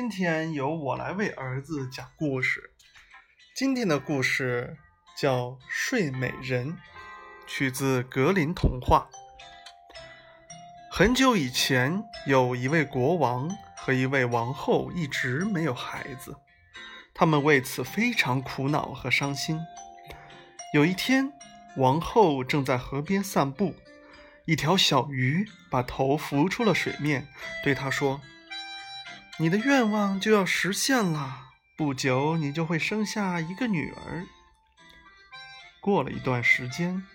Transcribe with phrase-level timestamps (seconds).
[0.00, 2.70] 今天由我来为儿子讲故事。
[3.56, 4.76] 今天的故事
[5.16, 6.68] 叫《睡美人》，
[7.48, 9.08] 取自格林童话。
[10.88, 16.36] 很久以前，有一位国王和一位王后一直没有孩子，
[17.12, 19.58] 他们为此非常苦恼和伤心。
[20.72, 21.32] 有一天，
[21.76, 23.74] 王后正在河边散步，
[24.44, 27.26] 一条小鱼把头浮出了水面，
[27.64, 28.20] 对她说。
[29.40, 34.26] 你的愿望就要实现了，不久你就会生下一个女儿。
[35.80, 37.06] 过了一段时间，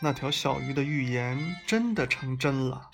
[0.00, 2.90] 那条小鱼的预言真的成真了，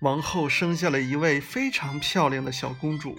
[0.00, 3.18] 王后生下了一位非常漂亮的小公主。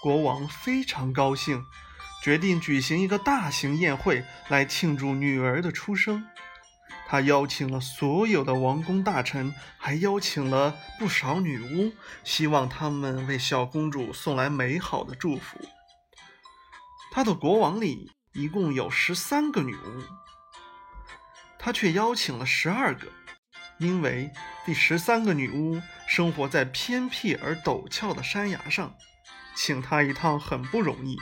[0.00, 1.64] 国王非常高兴，
[2.22, 6.24] 决定举行一个大型宴会来庆祝女儿的出生。
[7.08, 11.92] 他邀请了所有的王公大臣，还邀请了不少女巫，
[12.24, 15.56] 希望他们为小公主送来美好的祝福。
[17.12, 20.02] 他的国王里一共有十三个女巫，
[21.58, 23.06] 他却邀请了十二个，
[23.78, 24.32] 因为
[24.64, 28.94] 第十三个女巫生活在偏僻而陡峭的山崖上，
[29.54, 31.16] 请她一趟很不容易。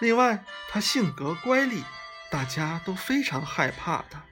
[0.00, 1.82] 另外，她性格乖戾，
[2.30, 4.24] 大家都非常害怕她。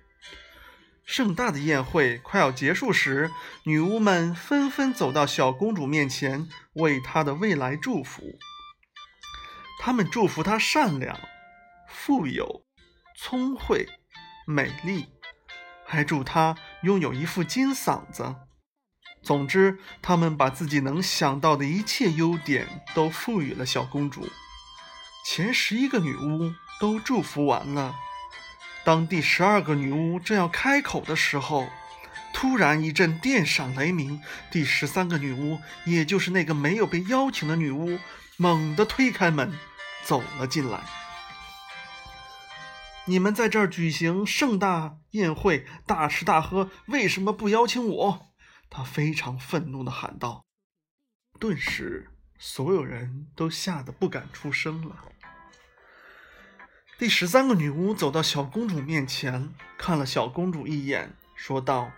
[1.06, 3.30] 盛大的宴会快要结束时，
[3.62, 8.22] 女巫们纷纷走到小公主面前，为她的未来祝福。
[9.80, 11.16] 她们祝福她善良、
[11.88, 12.64] 富有、
[13.16, 13.88] 聪慧、
[14.48, 15.06] 美丽，
[15.86, 18.34] 还祝她拥有一副金嗓子。
[19.22, 24.28] 总之，她们把自己能想到的一切优点都赋予了小公主。
[25.24, 27.94] 前十一个女巫都祝福完了。
[28.86, 31.66] 当第十二个女巫正要开口的时候，
[32.32, 37.98] 突然一阵电闪雷鸣，第十三个女巫，也就是那个没有被邀请的女巫，
[38.36, 39.52] 猛地推开门，
[40.04, 40.84] 走了进来。
[43.06, 48.28] 你们在这儿举行盛大宴会，大吃大喝，为什么不邀请我？
[48.70, 50.44] 她非常愤怒地喊道。
[51.40, 55.06] 顿时，所有人都吓得不敢出声了。
[56.98, 61.90] 第十三个女巫走到小公主面前，看了小公主一眼，说道：“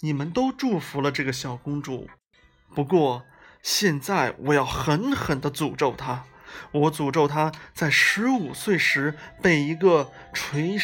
[0.00, 2.10] 你们都祝福了这个小公主，
[2.74, 3.24] 不过
[3.62, 6.24] 现在我要狠狠地诅咒她。
[6.70, 10.76] 我诅咒她在十五岁时被一个锤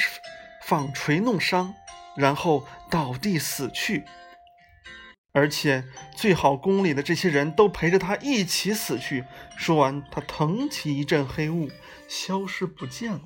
[0.65, 1.75] 纺锤弄伤，
[2.17, 4.05] 然后倒地死去。”
[5.33, 5.85] 而且
[6.17, 9.25] 最好宫里的这些人都陪着他一起死去。
[9.57, 11.71] 说完，他腾起一阵黑雾，
[12.09, 13.21] 消失不见了。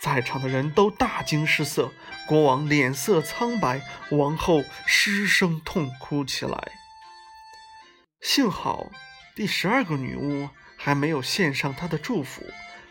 [0.00, 1.90] 在场的人都大惊失色，
[2.26, 6.72] 国王脸色苍白，王后失声痛哭起来。
[8.20, 8.90] 幸好
[9.34, 12.42] 第十二个女巫还没有献上她的祝福。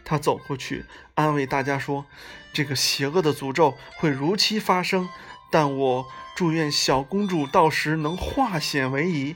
[0.04, 2.06] 她走过去安慰大家说
[2.52, 5.08] ：“这个邪恶的诅咒会如期发生。”
[5.50, 9.36] 但我祝愿小公主到时能化险为夷，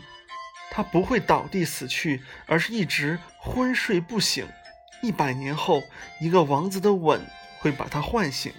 [0.69, 4.47] 她不会倒地死去，而是一直昏睡不醒。
[5.01, 5.81] 一百年后，
[6.19, 7.25] 一个王子的吻
[7.59, 8.53] 会把她唤醒。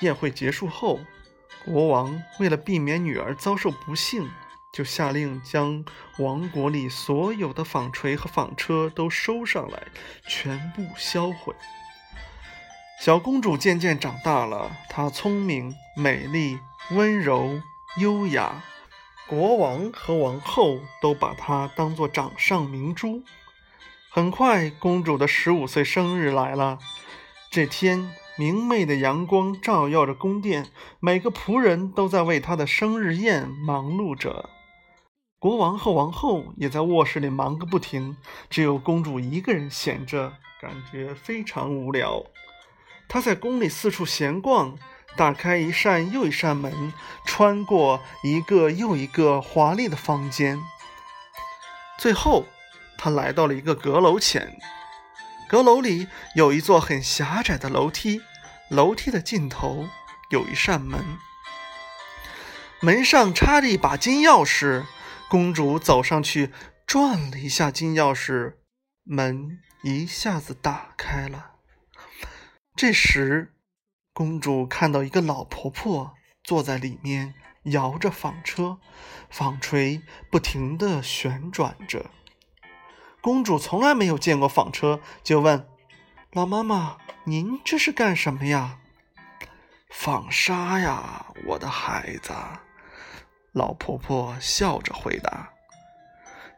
[0.00, 1.00] 宴会结束后，
[1.64, 4.28] 国王为了避免女儿遭受不幸，
[4.72, 5.84] 就下令将
[6.18, 9.82] 王国里所有的纺锤和纺车都收上来，
[10.26, 11.54] 全部销毁。
[12.98, 16.58] 小公主渐渐长大了，她聪明、美丽、
[16.90, 17.60] 温柔、
[17.98, 18.64] 优雅，
[19.28, 23.22] 国王和王后都把她当作掌上明珠。
[24.10, 26.78] 很快，公主的十五岁生日来了。
[27.50, 30.66] 这天，明媚的阳光照耀着宫殿，
[30.98, 34.48] 每个仆人都在为她的生日宴忙碌着。
[35.38, 38.16] 国王和王后也在卧室里忙个不停，
[38.48, 42.24] 只有公主一个人闲着，感觉非常无聊。
[43.08, 44.78] 他在宫里四处闲逛，
[45.16, 46.92] 打开一扇又一扇门，
[47.24, 50.60] 穿过一个又一个华丽的房间。
[51.98, 52.46] 最后，
[52.98, 54.58] 他来到了一个阁楼前。
[55.48, 58.20] 阁楼里有一座很狭窄的楼梯，
[58.68, 59.88] 楼梯的尽头
[60.30, 61.18] 有一扇门，
[62.80, 64.84] 门上插着一把金钥匙。
[65.28, 66.52] 公主走上去，
[66.86, 68.54] 转了一下金钥匙，
[69.02, 71.55] 门一下子打开了。
[72.76, 73.54] 这时，
[74.12, 76.14] 公主看到一个老婆婆
[76.44, 77.32] 坐在里面，
[77.62, 78.76] 摇着纺车，
[79.30, 82.10] 纺锤不停地旋转着。
[83.22, 85.66] 公主从来没有见过纺车，就问
[86.32, 88.78] ：“老妈妈，您这是干什么呀
[89.88, 92.34] ？”“纺纱呀，我的孩子。”
[93.52, 95.50] 老婆婆笑着回答。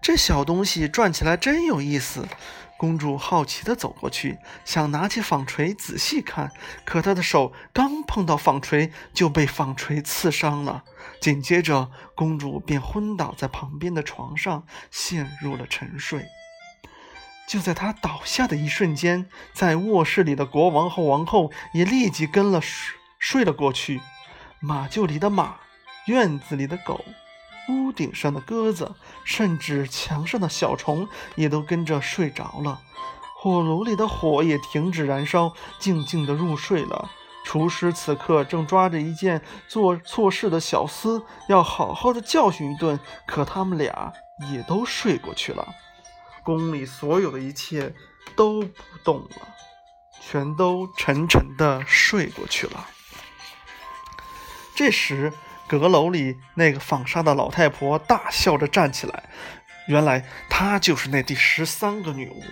[0.03, 2.27] 这小东西转起来真有意思。
[2.79, 6.53] 公主好奇地走过去，想拿起纺锤仔细看，
[6.85, 10.85] 可她的手刚碰到纺锤，就被纺锤刺伤了。
[11.21, 16.27] 紧接着，公主便昏倒在旁边的床上，陷入了沉睡。
[17.49, 24.01] 就在她倒下的一瞬间，在卧室里的国王和王后也立即跟了睡睡了过去。
[24.61, 25.57] 马厩里的马，
[26.07, 27.05] 院子里的狗。
[27.69, 28.95] 屋顶上的鸽子，
[29.25, 32.81] 甚至墙上的小虫也都跟着睡着了。
[33.37, 37.11] 火炉里的火也停止燃烧，静静地入睡了。
[37.45, 42.99] 厨师此刻正抓着一件做错事的小厮，要好好的教训一顿。
[43.27, 44.13] 可他们俩
[44.53, 45.75] 也都睡过去了。
[46.43, 47.95] 宫里所有的一切
[48.35, 49.49] 都不动了，
[50.21, 52.87] 全都沉沉地睡过去了。
[54.75, 55.33] 这时。
[55.77, 59.25] 阁楼里那个纺纱的老太婆大笑着站起来，
[59.87, 62.43] 原来她就是那第十三个女巫。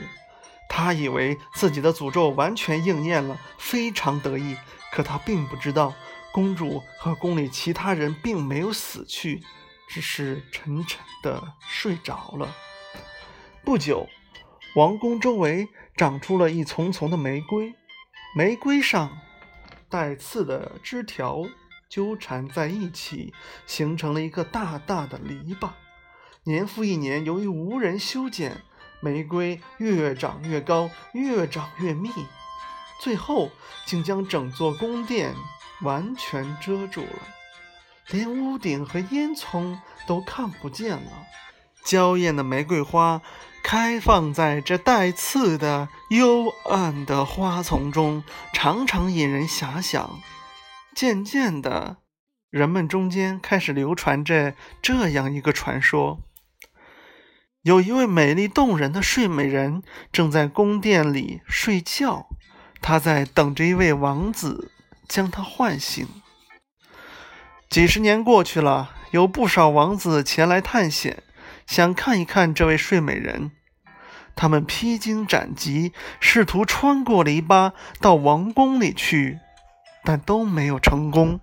[0.68, 4.56] 她以为自己的诅咒完全应验了，非常得意。
[4.92, 5.94] 可她并不知道，
[6.32, 9.42] 公主和宫里其他人并没有死去，
[9.88, 12.54] 只是沉沉的睡着了。
[13.64, 14.06] 不久，
[14.74, 17.72] 王宫周围长出了一丛丛的玫瑰，
[18.36, 19.18] 玫瑰上
[19.88, 21.42] 带刺的枝条。
[21.88, 23.32] 纠缠在一起，
[23.66, 25.70] 形成了一个大大的篱笆。
[26.44, 28.62] 年复一年，由于无人修剪，
[29.00, 32.10] 玫瑰越长越高，越长越密，
[33.00, 33.50] 最后
[33.84, 35.34] 竟将整座宫殿
[35.82, 37.22] 完全遮住了，
[38.10, 41.26] 连屋顶和烟囱都看不见了。
[41.84, 43.22] 娇艳的玫瑰花
[43.62, 50.20] 开放在这带刺的幽暗的花丛中，常常引人遐想。
[50.96, 51.98] 渐渐的，
[52.48, 56.22] 人们中间开始流传着这样一个传说：
[57.60, 62.28] 有一位美丽动人的睡美人正在宫殿里睡觉，
[62.80, 64.72] 她在等着一位王子
[65.06, 66.08] 将她唤醒。
[67.68, 71.22] 几十年过去了，有不少王子前来探险，
[71.66, 73.50] 想看一看这位睡美人。
[74.34, 79.40] 他们披荆斩棘，试图穿过篱笆到王宫里去。
[80.06, 81.40] 但都没有成功。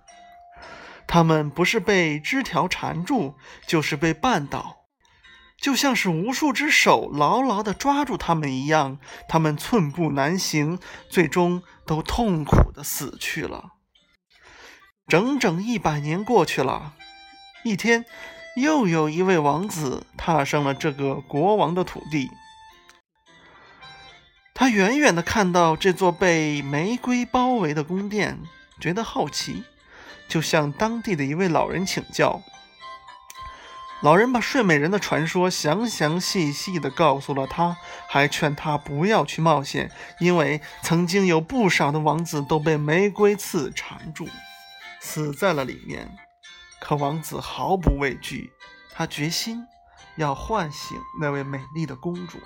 [1.06, 3.34] 他们不是被枝条缠住，
[3.66, 4.76] 就是被绊倒，
[5.60, 8.98] 就像是无数只手牢牢地抓住他们一样。
[9.28, 10.78] 他们寸步难行，
[11.10, 13.72] 最终都痛苦地死去了。
[15.06, 16.94] 整整一百年过去了，
[17.64, 18.06] 一天，
[18.56, 22.30] 又有一位王子踏上了这个国王的土地。
[24.56, 28.38] 他远远地看到这座被玫瑰包围的宫殿，
[28.80, 29.64] 觉得好奇，
[30.28, 32.40] 就向当地的一位老人请教。
[34.00, 37.76] 老人把睡美人的传说详详细细地告诉了他，
[38.08, 39.90] 还劝他不要去冒险，
[40.20, 44.28] 因为曾经有不少的王子都被玫瑰刺缠住，
[45.00, 46.16] 死在了里面。
[46.78, 48.52] 可王子毫不畏惧，
[48.94, 49.66] 他决心
[50.16, 52.38] 要唤醒那位美丽的公主。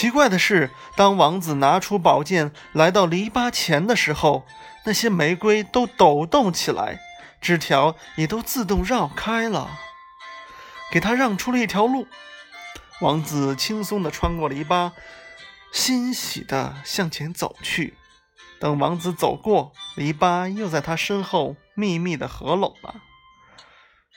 [0.00, 4.46] 奇怪的是，当王子拿出宝剑来到篱笆前的时候，
[4.86, 6.98] 那些玫瑰都抖动起来，
[7.38, 9.68] 枝条也都自动绕开了，
[10.90, 12.08] 给他让出了一条路。
[13.02, 14.92] 王子轻松地穿过篱笆，
[15.70, 17.92] 欣喜地向前走去。
[18.58, 22.94] 等王子走过篱笆，又在他身后密密地合拢了。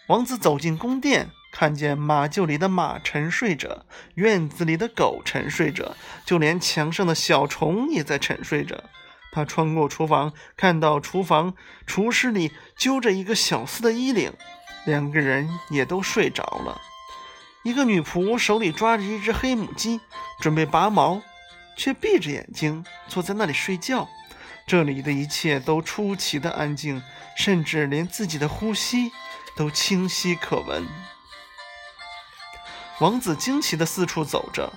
[0.08, 1.31] 王子走进宫殿。
[1.53, 5.95] 看见马厩里的马沉睡着，院子里的狗沉睡着，
[6.25, 8.83] 就连墙上的小虫也在沉睡着。
[9.31, 11.53] 他穿过厨房，看到厨房
[11.86, 14.33] 厨师里揪着一个小厮的衣领，
[14.86, 16.81] 两个人也都睡着了。
[17.63, 20.01] 一个女仆手里抓着一只黑母鸡，
[20.41, 21.22] 准备拔毛，
[21.77, 24.10] 却闭着眼睛坐在那里睡觉。
[24.65, 27.01] 这里的一切都出奇的安静，
[27.38, 29.12] 甚至连自己的呼吸
[29.55, 30.88] 都清晰可闻。
[33.03, 34.72] 王子惊奇地四处走着，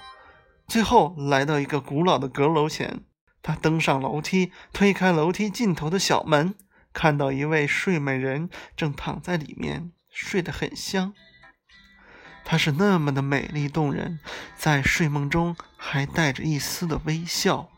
[0.67, 3.05] 最后来到一个古老的阁楼前。
[3.41, 6.57] 他登上楼梯，推开楼梯尽头的小门，
[6.93, 11.15] 看到一位睡美人正躺在里面，睡得很香。
[12.45, 14.19] 她是那么的美丽动人，
[14.57, 17.69] 在睡梦中还带着一丝的微笑。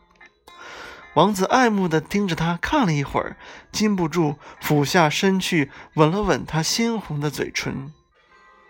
[1.13, 3.37] 王子爱慕地盯着她看了一会儿，
[3.71, 7.93] 禁不住俯下身去吻了吻她鲜红的嘴唇。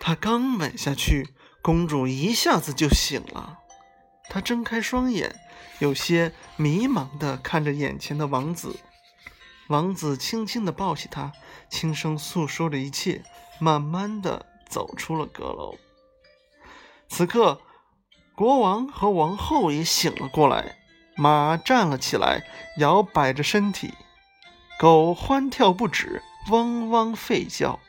[0.02, 1.30] 他刚吻下去。
[1.62, 3.60] 公主一下子就醒了，
[4.30, 5.36] 她睁开双眼，
[5.80, 8.80] 有些迷茫地看着眼前的王子。
[9.68, 11.32] 王子轻轻地抱起她，
[11.70, 13.24] 轻声诉说着一切，
[13.60, 15.78] 慢慢地走出了阁楼。
[17.08, 17.62] 此刻，
[18.36, 20.78] 国王和王后也醒了过来，
[21.16, 22.44] 马站了起来，
[22.78, 23.94] 摇摆着身体，
[24.80, 27.80] 狗欢跳不止，汪汪吠叫。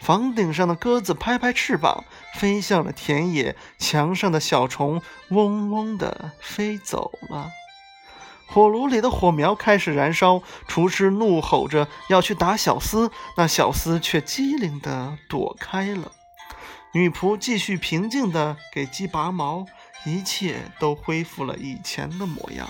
[0.00, 2.04] 房顶上的鸽子拍拍翅膀，
[2.34, 7.50] 飞向了田野；墙上的小虫嗡嗡地飞走了。
[8.46, 16.10] 火炉里的火苗开始燃烧，厨师怒吼着要去打小厮，那小厮却机灵地躲开了。
[16.92, 19.66] 女仆继续平静地给鸡拔毛，
[20.04, 22.68] 一切都恢复了以前的模样。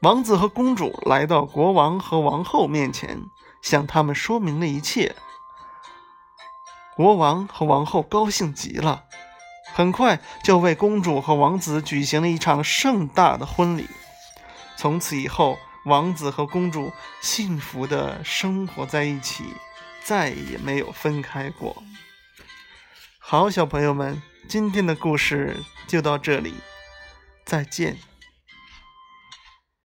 [0.00, 3.20] 王子和公主来到国王和王后面前，
[3.60, 5.14] 向他们说明了一切。
[6.96, 9.04] 国王和王后高兴极了，
[9.72, 13.88] 很快就为公主和王子举行了一场盛大的婚礼。
[14.76, 19.44] 从此以后，王子和公主幸福的生活在一起，
[20.04, 21.82] 再也没有分开过。
[23.18, 25.56] 好，小朋友们，今天的故事
[25.86, 26.54] 就到这里，
[27.44, 27.96] 再见。